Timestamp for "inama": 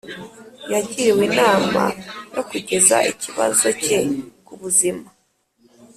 1.29-1.81